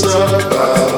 [0.00, 0.97] it's about.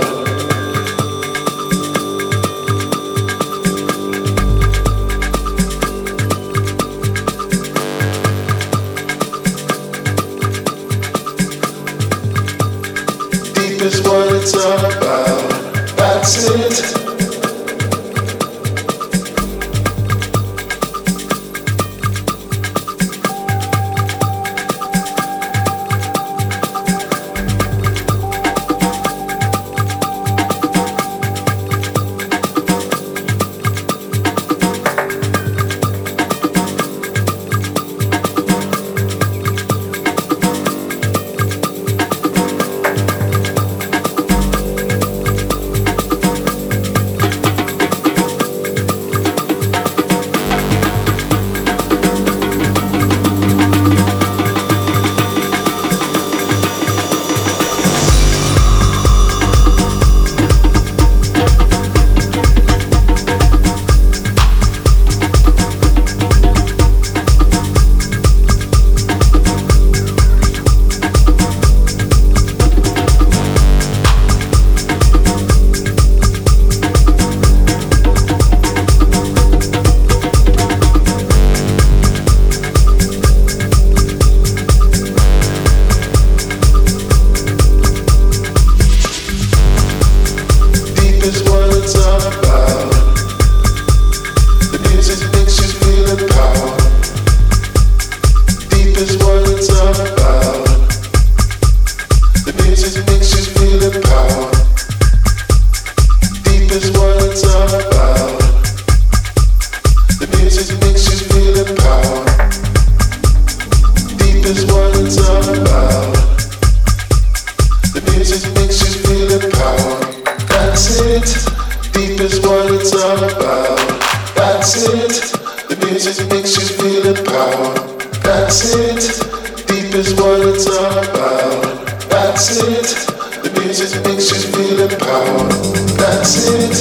[128.60, 131.88] That's it, deep is what it's about.
[132.10, 132.92] That's it,
[133.40, 135.50] the music makes you feel empowered.
[135.96, 136.76] That's it,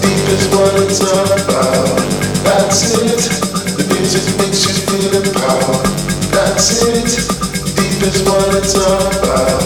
[0.00, 2.00] deep is what it's about.
[2.40, 3.20] That's it,
[3.76, 5.84] the music makes you feel empowered.
[6.32, 7.12] That's it,
[7.76, 9.60] deep is what it's about.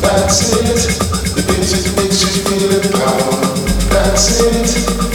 [0.00, 0.88] That's it,
[1.36, 3.58] the music makes you feel empowered.
[3.92, 5.13] That's it.